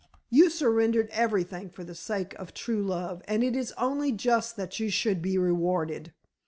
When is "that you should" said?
4.57-5.21